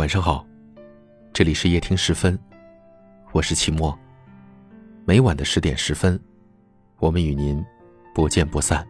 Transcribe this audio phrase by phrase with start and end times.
[0.00, 0.46] 晚上好，
[1.30, 2.38] 这里是夜听十分，
[3.32, 3.96] 我是齐墨。
[5.04, 6.18] 每晚的十点十分，
[7.00, 7.62] 我们与您
[8.14, 8.82] 不见不散。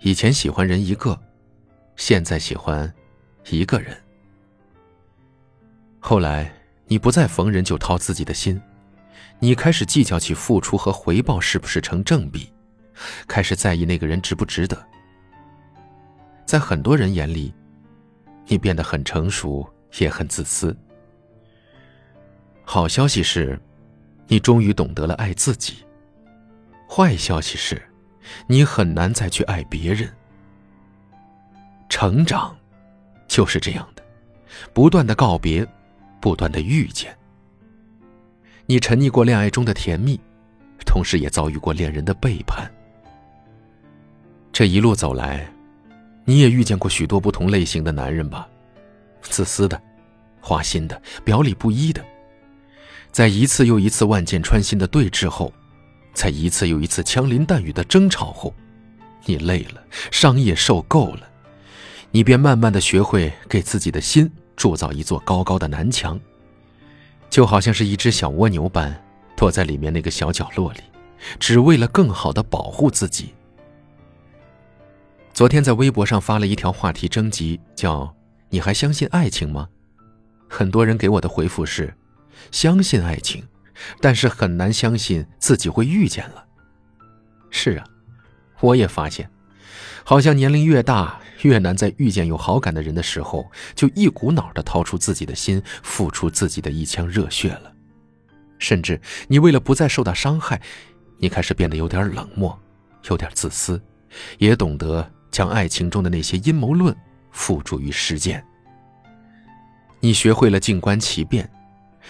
[0.00, 1.16] 以前喜欢人一个，
[1.94, 2.92] 现在喜欢
[3.48, 3.96] 一个人。
[6.00, 6.52] 后来，
[6.86, 8.60] 你不再逢人就掏自己的心，
[9.38, 12.52] 你开始计较起付出和回报是不是成正比，
[13.26, 14.86] 开始在意那个人值不值得。
[16.46, 17.52] 在很多人眼里，
[18.46, 19.66] 你变得很成熟，
[19.98, 20.76] 也很自私。
[22.64, 23.58] 好消息是，
[24.26, 25.74] 你终于懂得了爱自己；
[26.88, 27.82] 坏消息是。
[28.46, 30.10] 你很难再去爱别人。
[31.90, 32.56] 成长，
[33.28, 34.02] 就是这样的，
[34.72, 35.66] 不断的告别，
[36.24, 37.14] 不断的遇见。
[38.64, 40.18] 你沉溺过恋爱中的甜蜜，
[40.86, 42.66] 同时也遭遇过恋人的背叛。
[44.50, 45.46] 这一路走来，
[46.24, 48.48] 你也遇见过许多不同类型的男人吧？
[49.20, 49.78] 自私的，
[50.40, 52.02] 花心的，表里不一的。
[53.12, 55.52] 在一次又一次万箭穿心的对峙后。
[56.14, 58.54] 在一次又一次枪林弹雨的争吵后，
[59.26, 61.28] 你累了，伤也受够了，
[62.12, 66.18] 你便慢慢的学会给自己的心铸造一座高高的南墙，
[67.30, 69.02] 就好像是一只小蜗牛般
[69.36, 70.80] 躲在里面那个小角落里，
[71.38, 73.34] 只为了更好的保护自己。
[75.32, 78.14] 昨天在微博上发了一条话题征集，叫
[78.50, 79.68] “你还相信爱情吗？”
[80.48, 81.92] 很多人给我的回复是
[82.52, 83.44] ：“相信爱情。”
[84.00, 86.46] 但是很难相信自己会遇见了。
[87.50, 87.84] 是啊，
[88.60, 89.28] 我也发现，
[90.04, 97.72] 好像年龄越大，越难在遇见有好感的人的时候，就一股脑的掏出自己的心，付出自己的一腔热血了。
[98.58, 100.60] 甚至你为了不再受到伤害，
[101.18, 102.58] 你开始变得有点冷漠，
[103.10, 103.80] 有点自私，
[104.38, 106.94] 也懂得将爱情中的那些阴谋论
[107.30, 108.44] 付诸于实践。
[110.00, 111.48] 你学会了静观其变。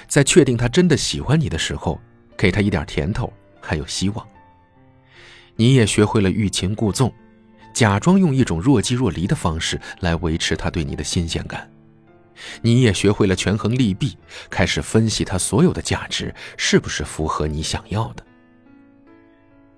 [0.09, 2.01] 在确定他真的喜欢你的时候，
[2.37, 4.27] 给他一点甜头，还有希望。
[5.55, 7.13] 你也学会了欲擒故纵，
[7.75, 11.69] 假装用一种若即若离的方式来维持他对你的新鲜感。
[12.63, 14.17] 你也学会了权衡利弊，
[14.49, 18.25] 开始分析他所有的价值是不是符合你想要的。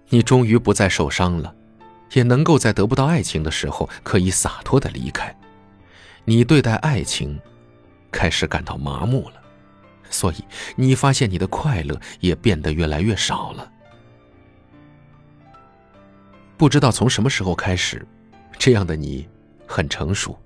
[0.08, 1.54] 你终于不再受伤了，
[2.12, 5.34] 也能够在得不到爱情的时候可以洒脱的离开。
[6.24, 7.38] 你对待爱情，
[8.12, 9.42] 开始感到麻木了。
[10.08, 10.44] 所以，
[10.76, 13.72] 你发现你的快乐也变得越来越少了。
[16.56, 18.06] 不知道从什么时候开始，
[18.58, 19.28] 这样的你
[19.66, 20.38] 很成熟，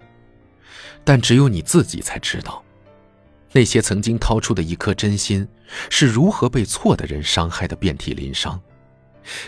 [1.04, 2.62] 但只有你自己才知道，
[3.52, 5.46] 那些曾经掏出的一颗真心
[5.88, 8.60] 是如何被错的人伤害的遍体鳞伤，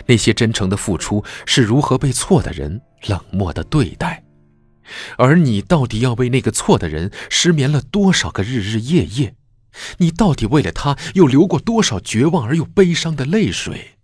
[0.05, 4.23] 那些真诚的付出是如何被错的人冷漠的对待，
[5.17, 9.35] 而你到底要为那个错的人失眠了多少个日日夜夜？
[9.97, 13.97] 你到底为了他又流过多少绝望而又悲伤的泪水？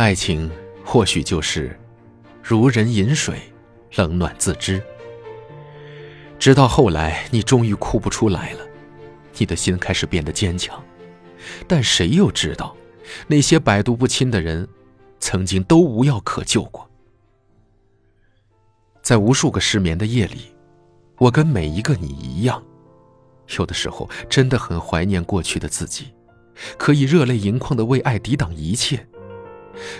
[0.00, 0.50] 爱情
[0.82, 1.78] 或许就是
[2.42, 3.38] 如人饮水，
[3.96, 4.82] 冷暖自知。
[6.38, 8.60] 直到后来，你终于哭不出来了，
[9.36, 10.82] 你的心开始变得坚强。
[11.68, 12.74] 但谁又知道，
[13.26, 14.66] 那些百毒不侵的人？
[15.18, 16.88] 曾经都无药可救过，
[19.02, 20.54] 在无数个失眠的夜里，
[21.18, 22.64] 我跟每一个你一样，
[23.58, 26.14] 有的时候真的很怀念过去的自己，
[26.78, 29.06] 可以热泪盈眶的为爱抵挡一切。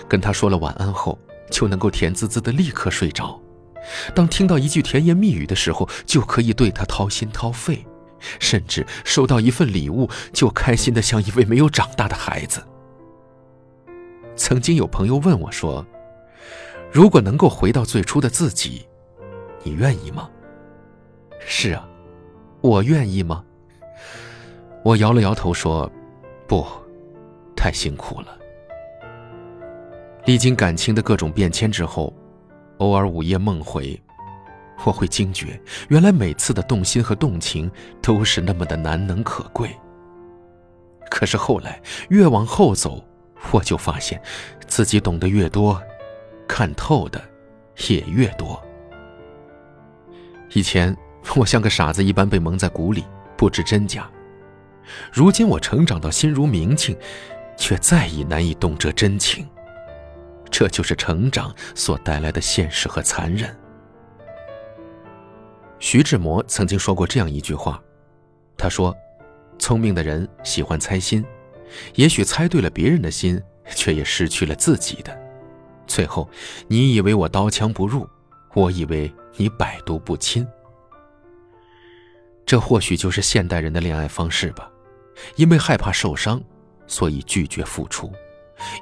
[0.07, 1.17] 跟他说了晚安后，
[1.49, 3.39] 就能够甜滋滋的立刻睡着；
[4.13, 7.85] 当听到一句甜言蜜语的时候，就可以对他掏心掏肺；
[8.39, 12.63] 甚至收到一份礼物，就开心的像一位没有长大的孩子。
[14.35, 15.85] 曾经有朋友问我说
[16.91, 18.87] ：“如果能够回到最初的自己，
[19.63, 20.29] 你愿意吗？”
[21.45, 21.87] 是啊，
[22.61, 23.43] 我愿意吗？
[24.83, 25.91] 我摇了摇头说
[26.47, 26.65] ：“不，
[27.55, 28.37] 太辛苦了。”
[30.25, 32.13] 历经感情的各种变迁之后，
[32.77, 33.99] 偶尔午夜梦回，
[34.83, 35.59] 我会惊觉，
[35.89, 37.69] 原来每次的动心和动情
[38.01, 39.75] 都是那么的难能可贵。
[41.09, 43.03] 可是后来越往后走，
[43.51, 44.21] 我就发现，
[44.67, 45.81] 自己懂得越多，
[46.47, 47.21] 看透的
[47.89, 48.61] 也越多。
[50.53, 50.95] 以前
[51.35, 53.03] 我像个傻子一般被蒙在鼓里，
[53.35, 54.09] 不知真假。
[55.11, 56.95] 如今我成长到心如明镜，
[57.57, 59.47] 却再也难以动这真情。
[60.51, 63.57] 这就是成长所带来的现实和残忍。
[65.79, 67.81] 徐志摩曾经说过这样一句话，
[68.55, 68.95] 他说
[69.57, 71.25] ：“聪明的人喜欢猜心，
[71.95, 73.41] 也许猜对了别人的心，
[73.73, 75.19] 却也失去了自己的。
[75.87, 76.29] 最后，
[76.67, 78.07] 你以为我刀枪不入，
[78.53, 80.47] 我以为你百毒不侵。
[82.45, 84.69] 这或许就是现代人的恋爱方式吧。
[85.35, 86.41] 因为害怕受伤，
[86.87, 88.11] 所以拒绝付出；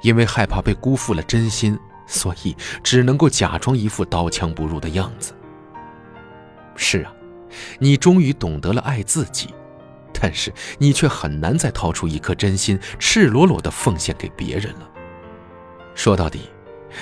[0.02, 5.34] 因为害怕被辜负了真心，所以只能够假装一副刀枪不入的样子。”
[6.76, 7.12] 是啊，
[7.78, 9.54] 你终于懂得了爱自己，
[10.12, 14.88] 但是你却很难再掏出一颗真心，赤裸裸的奉献给别人了。
[15.94, 16.48] 说到底，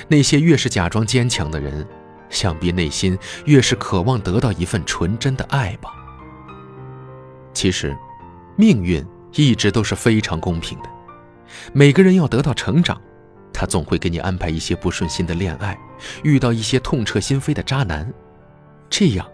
[0.09, 1.87] 那些越是假装坚强的人，
[2.29, 5.91] 想必内心越是渴望得到一份纯真的爱吧。
[7.53, 7.97] 其实，
[8.57, 9.05] 命运
[9.35, 10.89] 一直都是非常公平的，
[11.73, 13.01] 每个人要得到成长，
[13.53, 15.79] 他总会给你安排一些不顺心的恋爱，
[16.23, 18.13] 遇到一些痛彻心扉的渣男，
[18.91, 19.27] 这样。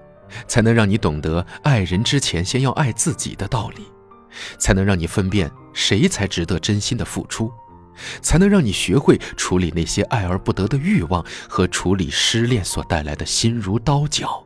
[0.48, 3.84] 才能让你懂得爱人之前先要爱自己的道理，
[4.58, 7.52] 才能让你分辨谁才值得真心的付出，
[8.20, 14.44] 才能让你学会处理那些爱而不得的欲望和处理失恋所带来的心如刀绞。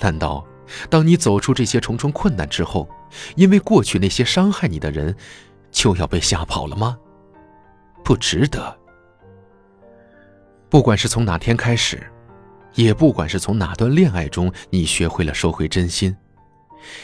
[0.00, 0.46] 难道，
[0.88, 2.88] 当你走出这些重重困难之后，
[3.34, 5.14] 因为过去那些伤害你的人，
[5.70, 6.98] 就要被吓跑了吗？
[8.04, 8.78] 不值得。
[10.68, 12.02] 不管是从哪天开始。
[12.74, 16.14] 也不管是从哪段恋爱中，你学会了收回真心，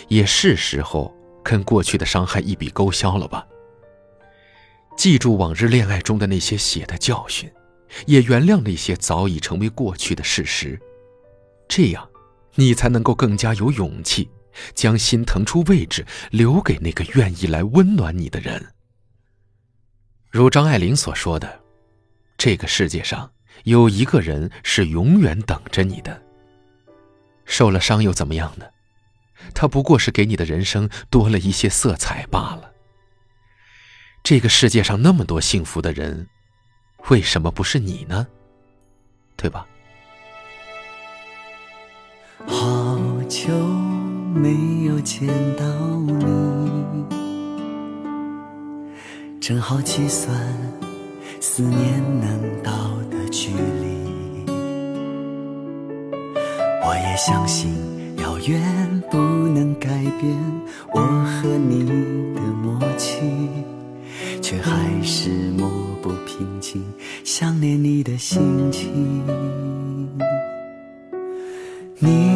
[0.06, 1.12] 也是时候
[1.42, 3.44] 跟过去的伤害一笔勾销了吧。
[4.94, 7.50] 记住往日恋爱中的那些血的教训，
[8.06, 10.78] 也原谅那些早已成为过去的事实，
[11.66, 12.08] 这样，
[12.54, 14.30] 你才能够更加有勇气，
[14.74, 18.72] 将心腾出位置，留给那个愿意来温暖你的人。
[20.30, 21.60] 如张爱玲所说的，
[22.36, 23.30] 这个世界上。
[23.62, 26.20] 有一个人是永远等着你的。
[27.46, 28.66] 受了伤又怎么样呢？
[29.54, 32.72] 他不过是给你的人生多了一些色彩罢了。
[34.24, 36.26] 这个世界上那么多幸福的人，
[37.08, 38.26] 为什么不是你呢？
[39.36, 39.66] 对吧？
[42.46, 43.52] 好久
[44.34, 45.64] 没有见到
[46.06, 47.04] 你，
[49.40, 50.36] 正好计算
[51.40, 52.72] 思念能到
[53.10, 53.14] 的。
[53.36, 54.46] 距离，
[56.84, 57.74] 我也相信
[58.18, 59.88] 遥远不能改
[60.20, 60.32] 变
[60.92, 61.84] 我和你
[62.32, 63.18] 的默契，
[64.40, 65.68] 却还是抹
[66.00, 66.80] 不平静
[67.24, 68.88] 想念你的心情。
[71.98, 72.33] 你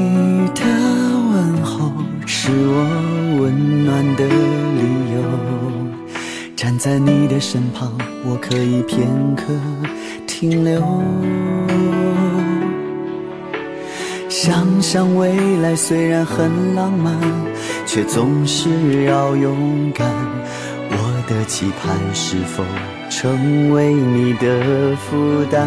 [6.79, 7.93] 在你的身旁，
[8.25, 9.53] 我可以片刻。
[10.27, 10.81] 停留，
[14.29, 17.19] 想想未来虽然很浪漫，
[17.85, 20.09] 却总是要勇敢。
[20.91, 22.65] 我的期盼是否
[23.11, 25.67] 成为你的负担？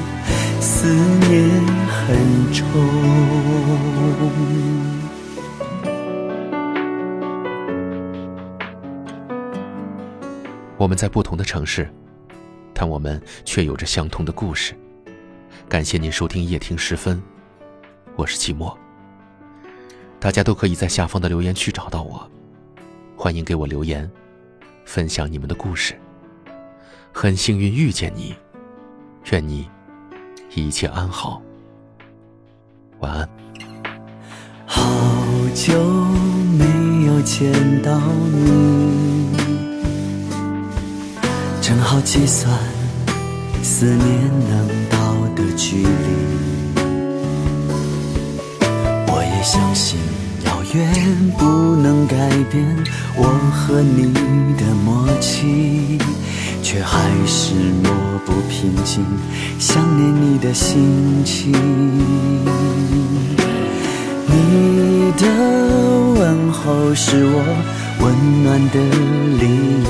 [0.61, 0.85] 思
[1.27, 1.49] 念
[1.87, 2.67] 很重。
[10.77, 11.91] 我们在不同的城市，
[12.75, 14.75] 但我们却有着相同的故事。
[15.67, 17.19] 感谢您收听夜听时分，
[18.15, 18.71] 我是寂寞。
[20.19, 22.29] 大家都可以在下方的留言区找到我，
[23.15, 24.07] 欢迎给我留言，
[24.85, 25.99] 分享你们的故事。
[27.11, 28.35] 很幸运遇见你，
[29.31, 29.67] 愿你
[30.53, 31.41] 一切安好，
[32.99, 33.29] 晚安。
[34.65, 34.83] 好
[35.55, 35.73] 久
[36.57, 37.97] 没有见到
[38.33, 39.29] 你。
[41.61, 42.53] 正好计算
[43.63, 45.87] 思念能到的距离，
[49.07, 49.97] 我也相信
[50.43, 51.45] 遥远不
[51.77, 52.83] 能改变
[53.15, 54.11] 我和你
[54.57, 55.97] 的默契，
[56.61, 57.53] 却还是
[57.83, 57.91] 抹
[58.25, 59.03] 不平静
[59.59, 61.51] 想念你的心情。
[64.27, 65.27] 你的
[66.19, 67.43] 问候是我
[67.99, 68.79] 温暖的
[69.39, 69.43] 理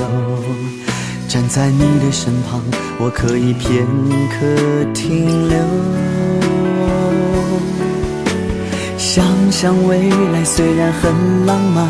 [1.28, 2.60] 站在你的身旁，
[2.98, 3.86] 我可以片
[4.28, 5.56] 刻停留。
[8.98, 11.88] 想想未来虽然很浪漫，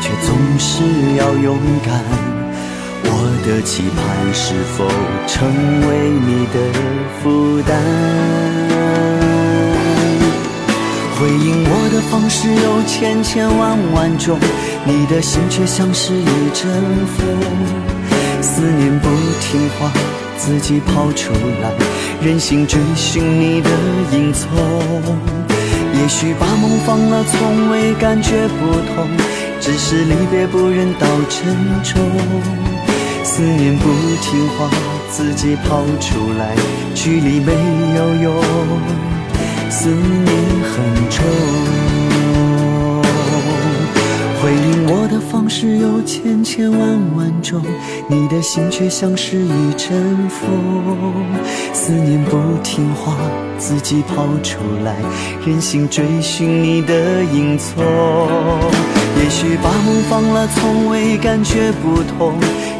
[0.00, 0.82] 却总是
[1.16, 2.31] 要勇敢。
[3.44, 4.86] 的期盼是否
[5.26, 5.48] 成
[5.88, 6.54] 为你的
[7.22, 7.72] 负担？
[11.18, 14.38] 回应我的方式有千千万万种，
[14.84, 16.70] 你的心却像是一阵
[17.16, 17.26] 风。
[18.40, 19.08] 思念不
[19.40, 19.90] 听话，
[20.36, 21.32] 自己跑出
[21.62, 21.72] 来，
[22.20, 23.70] 任性追寻你的
[24.12, 24.48] 影踪。
[26.00, 29.08] 也许把梦放了，从未感觉不同，
[29.60, 32.71] 只是离别不忍到沉重。
[33.24, 33.88] 思念不
[34.20, 34.68] 听话，
[35.10, 36.54] 自己跑出来，
[36.94, 37.52] 距离没
[37.96, 38.34] 有用。
[39.70, 40.26] 思念
[40.62, 41.24] 很重，
[44.42, 46.80] 回应我的方式有千千万
[47.16, 47.62] 万种，
[48.06, 51.14] 你的心却像是一阵风。
[51.72, 53.16] 思念不听话，
[53.56, 54.96] 自己跑出来，
[55.46, 57.82] 任性追寻你的影踪。
[59.22, 62.34] 也许把梦放了，从未感觉不同，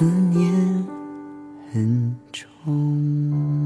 [0.00, 0.50] 思念
[1.70, 3.59] 很重。